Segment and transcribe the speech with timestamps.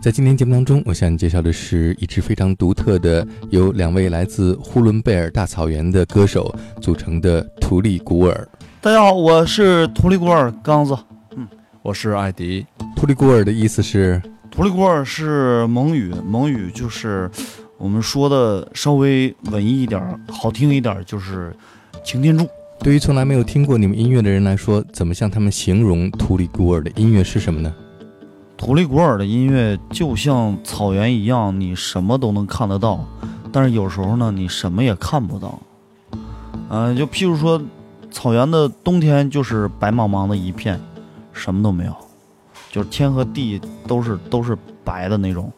[0.00, 8.48] 在今天节目当中，我向你介绍的是一支非常独特的，由两位来自呼伦贝尔大草原的歌手组成的图利古尔。
[8.80, 10.96] 大家好，我是图利古尔刚子。
[11.36, 11.48] 嗯，
[11.82, 12.64] 我是艾迪。
[12.94, 14.22] 图利古尔的意思是，
[14.52, 17.28] 图利古尔是蒙语，蒙语就是
[17.76, 21.52] 我们说的稍微文艺一点、好听一点，就是
[22.04, 22.46] 擎天柱。
[22.78, 27.74] 对于从来没有听过你们音乐的人来说，怎么向他们形容图里古尔的音乐是什么呢？
[28.58, 32.98] 图里古尔的音乐就像草原一样，你什么都能看得到，
[33.52, 35.58] 但是有时候呢，你什么也看不到。
[36.68, 37.62] 嗯，就譬如说，
[38.10, 40.78] 草原的冬天就是白茫茫的一片，
[41.32, 41.96] 什么都没有，
[42.70, 45.50] 就是天和地都是都是白的那种。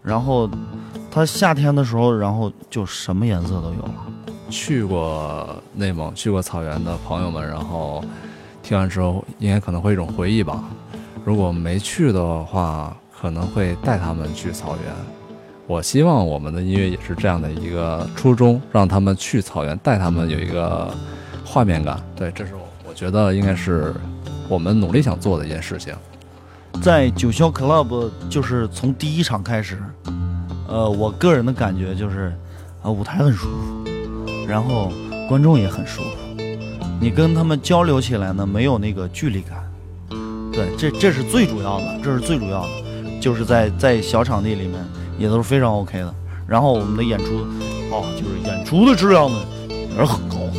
[0.00, 0.48] 然后，
[1.10, 3.94] 它夏天的时候，然后就什么颜色都有了。
[4.48, 8.02] 去过内蒙、去过草原的朋友们，然后
[8.62, 10.62] 听完之后，应该可能会一种回忆吧。
[11.24, 14.94] 如果没去的话，可能会带他们去草原。
[15.66, 20.94] 我希望我们的音乐也是这样的一个初衷，让他们去草原，带他们有一个
[21.42, 21.98] 画面感。
[22.14, 23.94] 对，这是我我觉得应该是
[24.46, 25.94] 我们努力想做的一件事情。
[26.82, 29.82] 在九霄 club，就是从第一场开始，
[30.68, 32.34] 呃，我个人的感觉就是，
[32.82, 33.88] 啊，舞台很舒服，
[34.46, 34.92] 然后
[35.26, 36.42] 观众也很舒服，
[37.00, 39.63] 你跟他们交流起来呢，没有那个距离感。
[40.54, 42.68] 对，这这是最主要的，这是最主要的，
[43.20, 44.74] 就是在在小场地里面
[45.18, 46.14] 也都是非常 OK 的。
[46.46, 47.24] 然后我们的演出，
[47.90, 49.38] 哦，就是演出的质量呢
[49.68, 50.52] 也是很高的。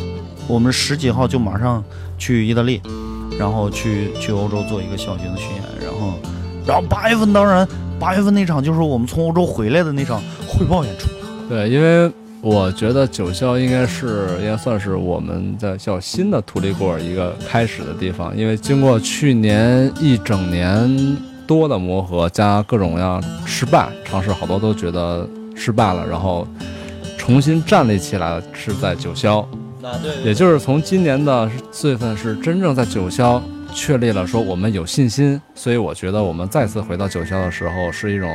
[0.46, 1.82] 我们十几号就马上
[2.18, 2.80] 去意大利，
[3.38, 5.62] 然后去去欧洲做一个小型的巡演。
[5.80, 6.18] 然后，
[6.66, 7.66] 然后八月份当然
[7.98, 11.08] 八月份那场就是我们从欧洲回来的那场汇报演出。
[11.48, 12.12] 对，因为。
[12.42, 26.46] 我觉得九霄应该是应该算是我们的叫新的土里果一个开始的地方，因为经过去年一整年多的磨合，加各种各样失败尝试，好多都觉得失败了，然后
[27.18, 29.40] 重新站立起来是在九霄，
[29.82, 33.40] 啊对，也就是从今年的四月份是真正在九霄
[33.74, 38.30] 确立了说我们有信心，所以我觉得我们再次回到九霄的时候是一种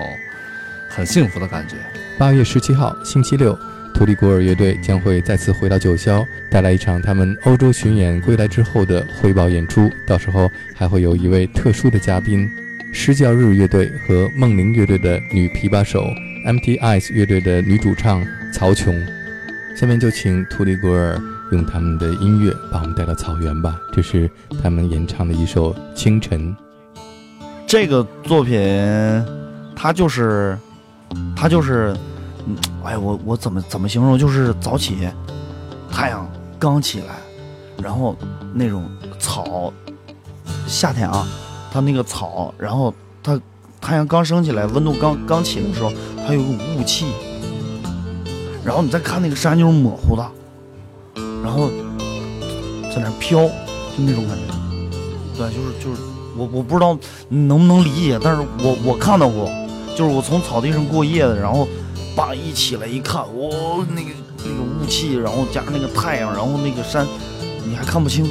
[0.89, 1.75] 很幸福的感觉。
[2.19, 3.57] 八月十七号星期六。
[3.93, 9.91] 图里古尔乐队将会再次回到九霄，带来一场他们欧洲巡演归来之后的汇报演出。
[10.07, 12.49] 到时候还会有一位特殊的嘉宾——
[12.91, 16.03] 施教日乐队和梦灵乐队的女琵琶手
[16.45, 18.99] ，MT Ice 乐队的女主唱曹琼。
[19.75, 23.79] 下面就请图里古尔用他们的音乐把我们带到草原吧。
[23.93, 24.29] 这是
[24.63, 26.55] 他们演唱的一首《清晨》。
[27.67, 28.59] 这个作品，
[29.75, 30.57] 它就是，
[31.35, 31.95] 它就是。
[32.47, 34.17] 嗯，哎，我我怎么怎么形容？
[34.17, 34.97] 就是早起，
[35.91, 37.15] 太阳刚起来，
[37.81, 38.15] 然后
[38.53, 38.83] 那种
[39.19, 39.71] 草，
[40.67, 41.27] 夏天啊，
[41.71, 42.91] 它那个草，然后
[43.21, 43.39] 它
[43.79, 45.91] 太阳刚升起来，温度刚刚起的时候，
[46.25, 47.05] 它有个雾气，
[48.65, 50.27] 然后你再看那个山就是模糊的，
[51.43, 51.69] 然后
[52.93, 53.51] 在那飘，就
[54.03, 54.43] 那种感觉。
[55.37, 56.01] 对，就是就是，
[56.35, 56.97] 我我不知道
[57.29, 59.47] 你能不能理解，但是我我看到过，
[59.95, 61.67] 就是我从草地上过夜的，然后。
[62.15, 67.07] 爸一起来一看，哇，那个那个雾气，然后加上那个太阳，然后那个山，
[67.67, 68.25] 你还看不清。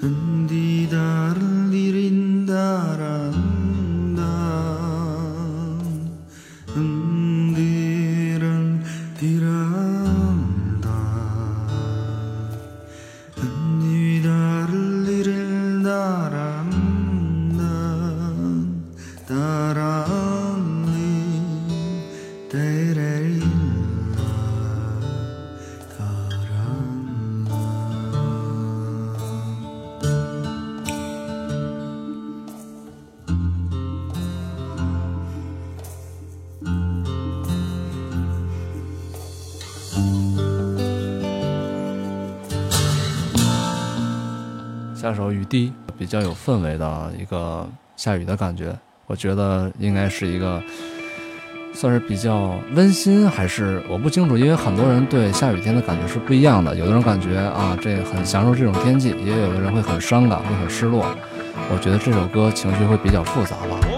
[0.00, 1.49] 下
[45.32, 48.76] 雨滴，比较有氛围的一个下雨的感觉。
[49.06, 50.62] 我觉得应该是一个
[51.72, 56.74] 算是比较温馨，还是我不清楚，因为很多人对下雨天的感觉是不一样的。
[56.74, 61.04] 有的人感觉啊，这很享受这种天气，也有的人会很伤感，会很失落。
[61.72, 63.89] 我觉得这首歌情绪会比较复杂吧。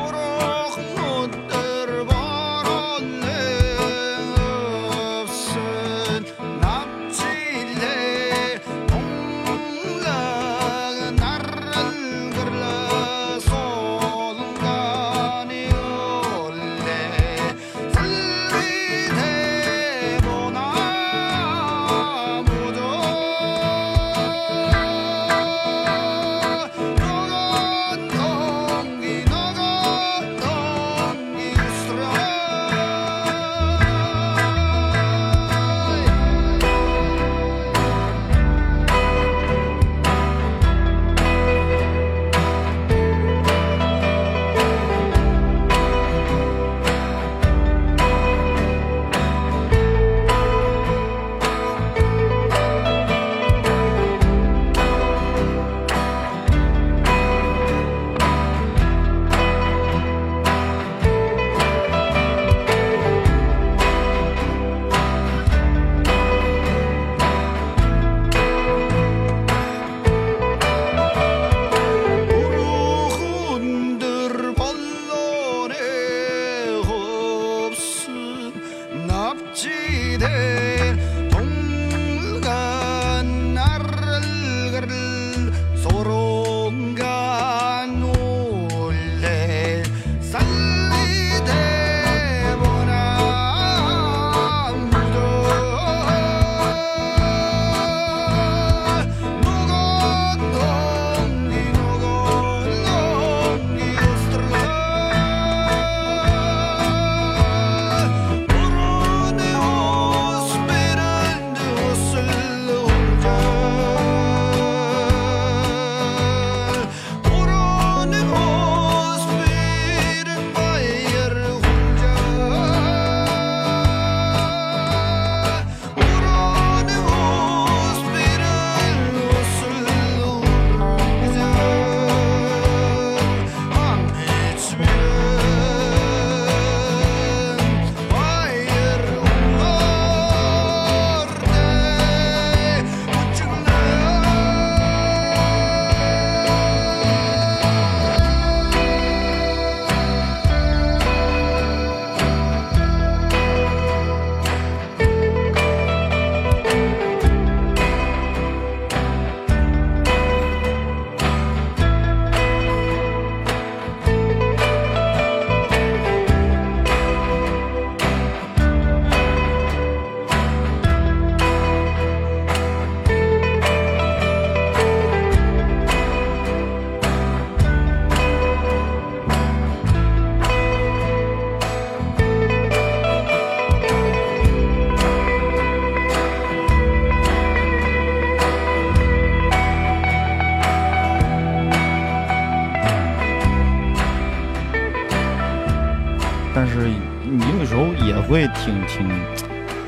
[198.13, 199.09] 也会挺挺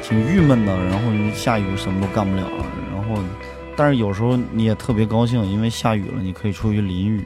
[0.02, 3.22] 挺郁闷的，然后下雨什么都干不了了，然后
[3.76, 7.24] 但是有时候你也特别高兴，因为下雨了，你可以出去淋雨。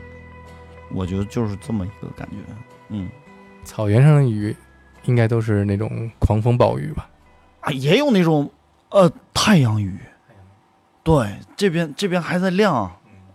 [0.90, 2.36] 我觉得就是这么一个感觉，
[2.88, 3.08] 嗯
[3.62, 4.56] 草原上的雨，
[5.04, 7.08] 应该都是那种狂风暴雨吧？
[7.60, 8.50] 啊，也有那种
[8.88, 9.98] 呃太阳雨，
[11.04, 12.90] 对，这边这边还在亮，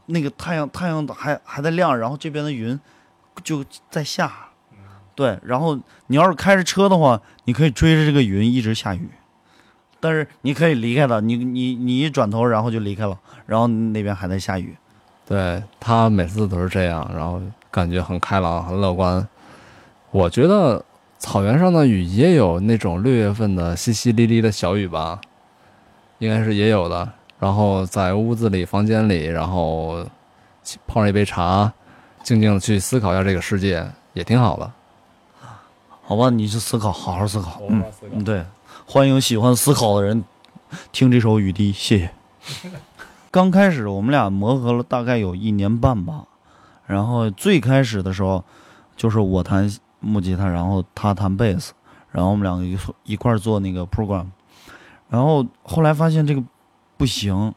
[0.08, 2.79] 那个太阳太阳还还在亮，然后这边的云
[3.43, 4.32] 就在下，
[5.15, 9.08] 对，然后你要是开着车的话，你可以追着这个云一直下雨，
[10.00, 14.75] 但是你可以离开了，你你你一转头，然后就离开了，然后那边还在下雨，
[15.25, 19.27] 对他每次都是这样，然后感觉很开朗、很乐观。
[20.12, 20.84] 我觉得
[21.20, 25.22] 草原上的雨也有那种六月份的淅淅沥沥的小雨吧，
[26.20, 27.12] 应该是也有的。
[27.39, 30.05] 然后在屋子里、房间里，然后
[30.88, 31.72] 泡上一杯茶，
[32.24, 34.72] 静静的去思考一下这个世界，也挺好的。
[36.05, 38.45] 好吧，你去思考，好好思考，嗯嗯，对，
[38.86, 40.24] 欢迎喜欢思考的人
[40.91, 42.12] 听这首雨滴，谢谢。
[43.31, 46.25] 刚开始我们俩磨合了大概有一年半吧，
[46.86, 48.43] 然后最开始的时候
[48.98, 51.74] 就是我弹木吉他，然后他弹贝斯，
[52.12, 54.27] 然后我们两个一一块做那个 program，
[55.10, 56.43] 然后后来发现这个
[56.98, 57.53] 不行，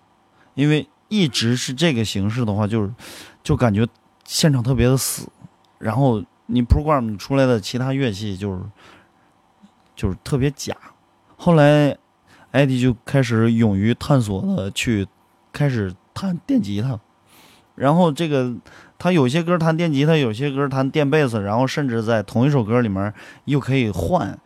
[0.54, 2.94] 因为一直是这个形式的话，就是
[3.42, 3.86] 就感觉
[4.24, 5.28] 现场特别的死，
[5.78, 8.62] 然后你 program 出来的其他乐器就是
[9.94, 10.74] 就是特别假。
[11.36, 11.96] 后来
[12.52, 15.06] 艾迪就开始勇于探索的去
[15.52, 16.98] 开始弹电吉他，
[17.74, 18.54] 然后这个
[18.98, 23.12] 他有些歌弹电吉他，有些歌弹电贝斯，然后甚至在同一首歌里面
[23.44, 24.38] 又可以换，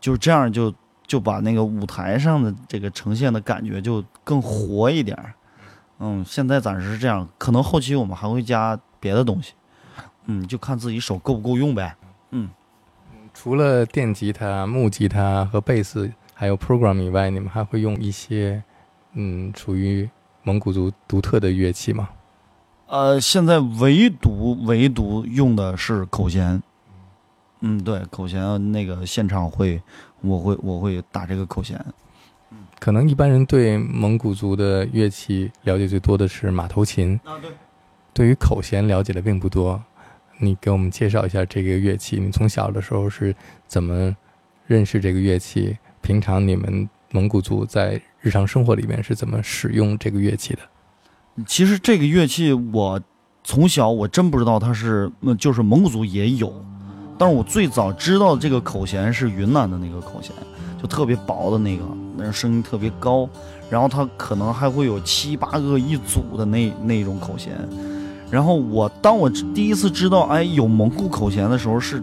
[0.00, 0.72] 就这样就
[1.06, 5.18] 就把那个舞台上的这个呈现的感觉就更活一点。
[5.98, 9.52] 嗯，现在暂时是这样，可能后期我们还会加别的东西。
[10.26, 11.96] 嗯，就看自己手够不够用呗。
[12.30, 12.48] 嗯
[13.32, 18.62] 除了电吉他、木吉他和贝斯，还有 program 以外，你们还会用一些
[19.14, 20.08] 嗯属于
[20.44, 22.10] 蒙古族独特的乐器吗？
[22.86, 26.62] 呃，现在唯独唯独用的是口弦。
[27.60, 29.82] 嗯，对，口弦那个现场会，
[30.20, 31.84] 我会我会打这个口弦。
[32.78, 37.50] 可能一般人对蒙古族的乐器了解最多的是马头琴，啊，对。
[38.12, 39.82] 对于口弦了解的并不多。
[40.38, 43.34] 你给我们介绍一下这个乐器，你从小的时候是
[43.66, 44.14] 怎么
[44.66, 45.76] 认识这个乐器？
[46.00, 50.60] 平常你们蒙古族在日常生活里面是怎么使用这个乐器的？
[51.46, 53.00] 其实这个乐器我
[53.42, 56.52] 从小我真不知道它是，呃就是蒙古族也有，
[57.16, 60.32] 但是我最早知道这个口弦是云南的那个口弦，
[60.80, 61.84] 就特别薄的那个，
[62.16, 63.28] 那声音特别高，
[63.70, 67.52] 然后它可能还会有七八个一组的那那种口弦。
[68.30, 72.02] 然后我当我第一次知道哎有蒙古口弦的时候是，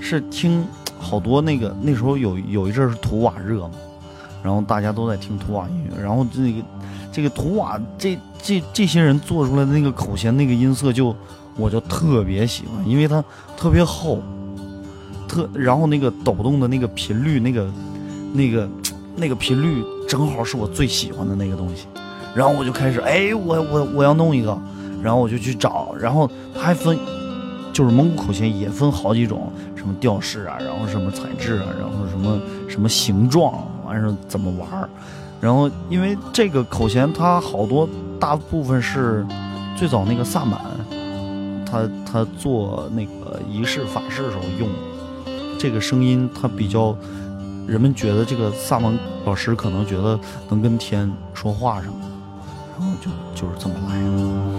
[0.00, 0.64] 是听
[0.98, 3.72] 好多那个那时候有有一阵是图瓦热嘛，
[4.44, 6.62] 然后大家都在听图瓦音乐，然后这个
[7.10, 11.14] 这个图瓦这这这些人做出来的那个口弦那个音色就
[11.56, 13.24] 我就特别喜欢，因为它
[13.56, 14.22] 特别厚，
[15.26, 17.68] 特然后那个抖动的那个频率那个
[18.32, 18.68] 那个
[19.16, 21.86] 那个频率正好是我最喜欢的那个东西，
[22.36, 24.56] 然后我就开始哎我我我要弄一个。
[25.06, 26.98] 然后我就去找，然后它还分，
[27.72, 33.54] 就是蒙古口弦也分好几种，什么调式啊，然后什么材质啊，然后什么什么形状，
[33.86, 34.90] 完事儿怎么玩儿。
[35.40, 39.24] 然后因为这个口弦它好多大部分是
[39.76, 40.60] 最早那个萨满，
[41.64, 44.68] 他他做那个仪式法事的时候用，
[45.56, 46.96] 这个声音它比较，
[47.64, 48.92] 人们觉得这个萨满
[49.24, 52.06] 老师可能觉得能跟天说话什么的，
[52.76, 53.08] 然后就
[53.40, 54.55] 就是这么来的。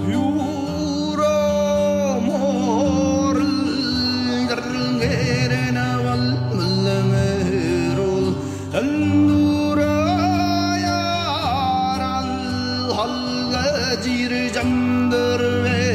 [14.01, 15.86] 지를 잠들베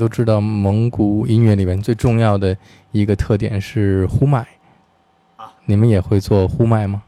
[0.00, 2.56] 都知道，蒙古音乐里面最重要的
[2.90, 4.46] 一个特点是呼麦
[5.36, 5.52] 啊。
[5.66, 7.02] 你们也会做呼麦吗？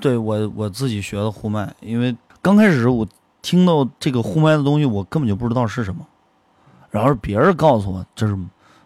[0.00, 3.04] 对我我自己学的呼麦，因为刚开始我
[3.42, 6.06] 听到这个呼麦的东西，我根本就不知道是什么，
[6.90, 8.38] 然后别人告诉我这是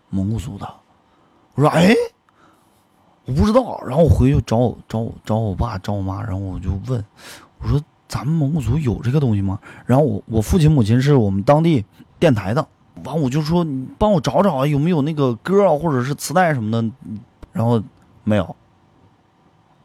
[0.09, 0.67] 蒙古族的，
[1.55, 1.95] 我说哎，
[3.27, 7.05] 我不知道，然后我回去找我找我找我爸找我妈，然后我就问，
[7.59, 9.59] 我说咱们蒙古族有这个东西吗？
[9.85, 11.85] 然后我我父亲母亲是我们当地
[12.19, 12.67] 电台的，
[13.05, 16.91] 完我就说你帮我找找啊，有没有那个歌啊或者是磁带什么的，
[17.53, 17.83] 然后
[18.25, 18.57] 没有。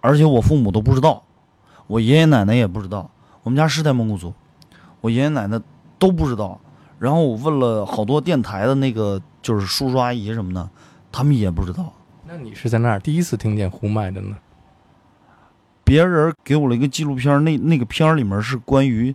[0.02, 1.24] 而且我父母都不知道，
[1.88, 3.10] 我爷爷奶奶也不知道，
[3.44, 4.34] 我们家是在蒙古族，
[5.02, 5.62] 我爷爷奶奶
[5.98, 6.60] 都不知道。
[7.00, 10.70] 然后我问了好多电台的那个就是叔叔阿姨什么的，
[11.12, 11.92] 他们也不知道。
[12.26, 14.38] 那你是在那儿第一次听见呼麦的呢？
[15.84, 19.14] 别人给我了一个纪录片，那那个片儿里面是关于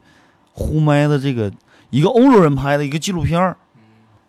[0.52, 1.50] 呼麦的这个
[1.88, 3.56] 一个欧洲人拍的一个纪录片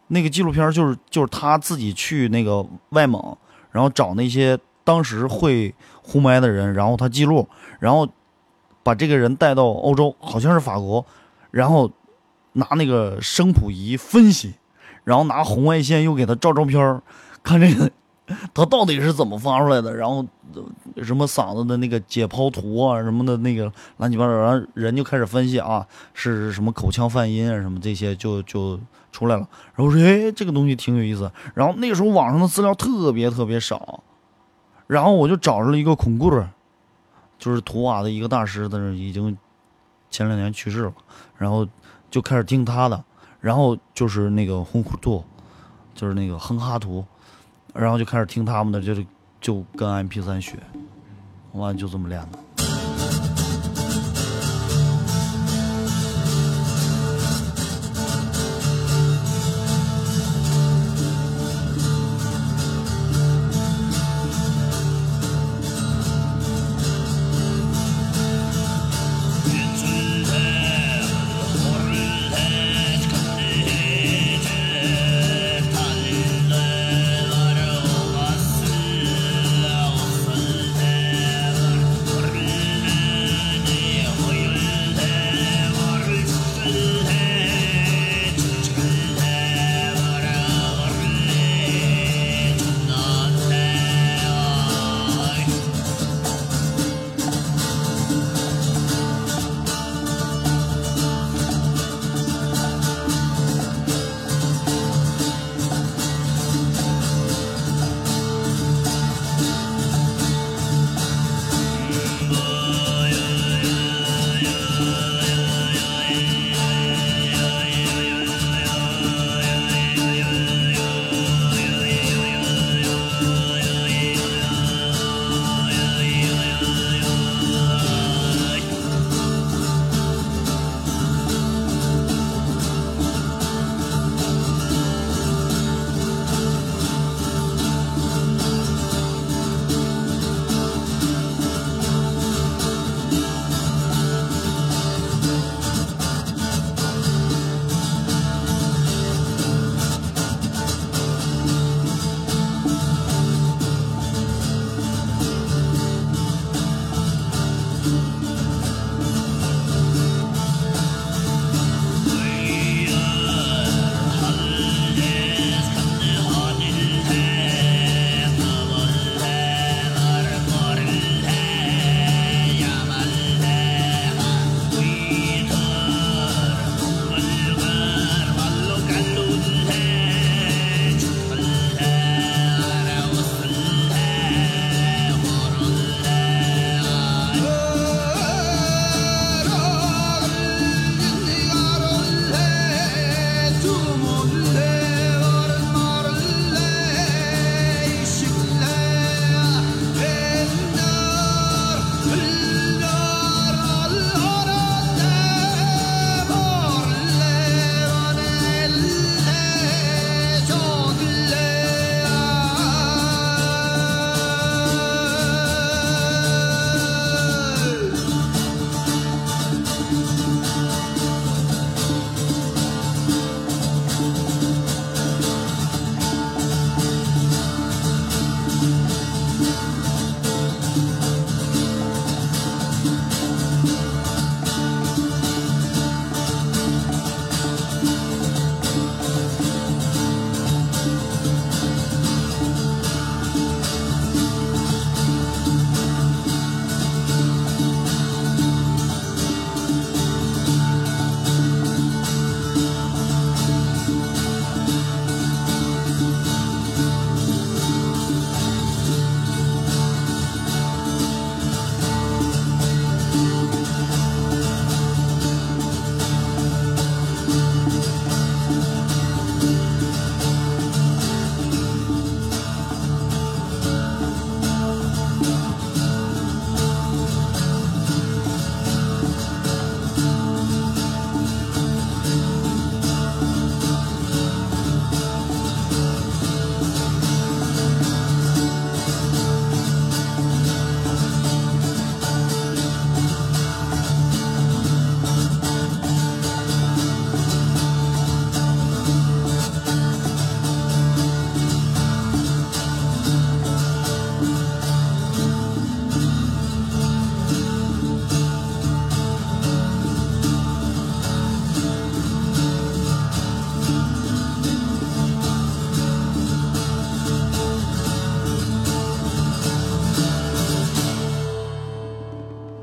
[0.09, 3.37] 那个纪录片就是就是他自己去那个外蒙，
[3.71, 7.47] 然后找那些当时会呼麦的人，然后他记录，
[7.79, 8.07] 然后
[8.83, 11.05] 把这个人带到欧洲，好像是法国，
[11.51, 11.89] 然后
[12.53, 14.55] 拿那个声谱仪分析，
[15.03, 17.01] 然后拿红外线又给他照照片儿
[17.43, 17.89] 看这个
[18.53, 20.25] 他到底是怎么发出来的，然后
[21.03, 28.79] 什么嗓子的那个解剖图啊什么的那个乱七八糟，然后人就开始分析啊是什么口腔泛音啊什么这些就就
[29.11, 29.47] 出来了。
[29.75, 34.03] 然后我说哎这个东西挺有意思，然后那个时候网上的资料特别特别少，
[34.87, 36.49] 然后我就找着了一个孔固尔，
[37.37, 39.37] 就是图瓦的一个大师，但是已经
[40.09, 40.93] 前两年去世了，
[41.37, 41.67] 然后
[42.09, 43.03] 就开始听他的，
[43.39, 45.23] 然后就是那个轰库图，
[45.93, 47.05] 就是那个哼哈图。
[47.71, 49.05] 然后就开始听他们的，就是
[49.39, 50.57] 就跟 MP 3学，
[51.53, 52.39] 完就这么练的。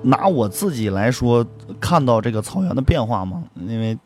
[0.06, 1.44] 拿我自己来说，
[1.80, 3.98] 看到这个草原的变化嘛，因为，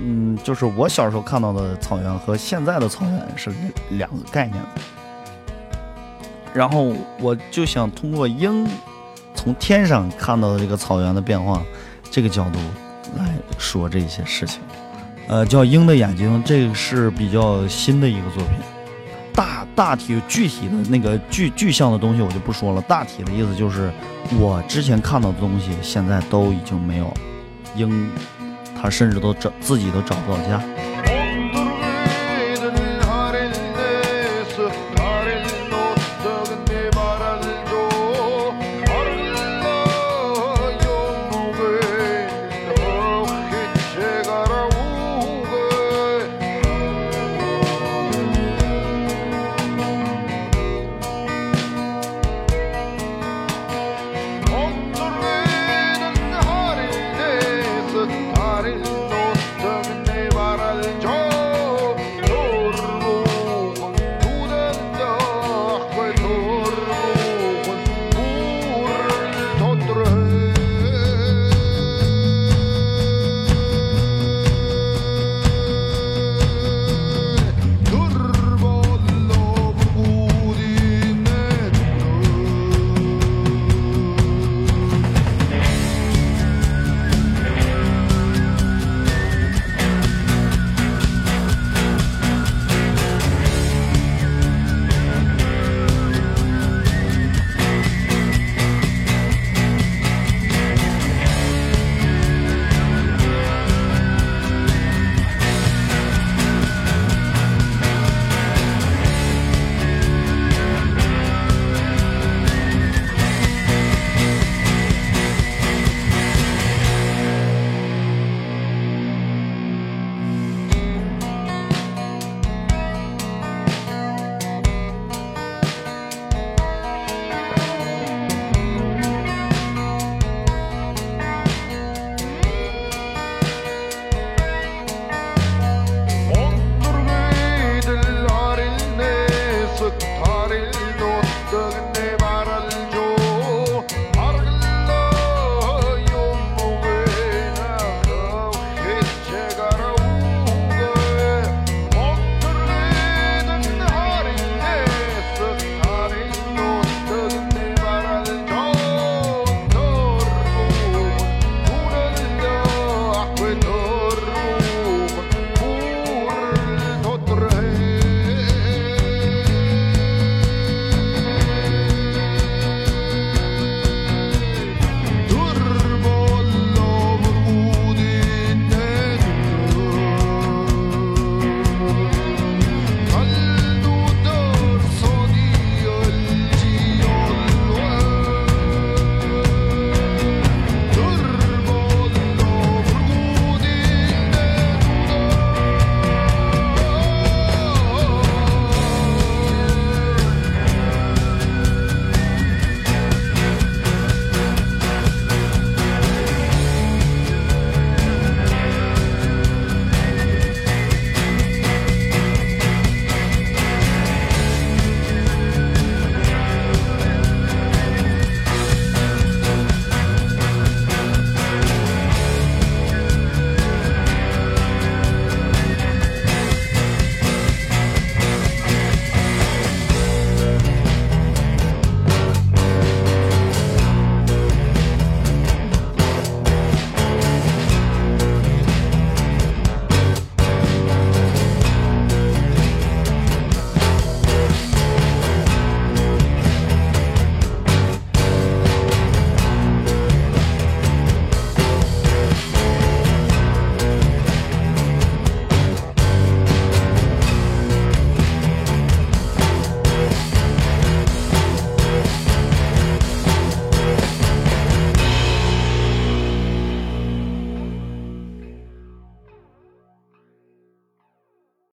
[0.00, 3.52] 嗯，就是我小时候看到的草原和现在的草原是
[3.90, 4.58] 两个概念。
[6.54, 8.66] 然后我就想通过鹰
[9.34, 11.62] 从天上看到的这个草原的变化
[12.10, 12.58] 这个角度
[13.16, 14.60] 来说这些事情。
[15.28, 18.79] 呃，叫《鹰的眼睛》，这个是比较新的一个作品。
[19.40, 23.90] 大大体具体的那个具具象的东西我就不说了，大体的意思就是
[24.38, 27.14] 我之前看到的东西现在都已经没有了，
[27.74, 28.10] 鹰
[28.78, 30.62] 它甚至都找自己都找不到家。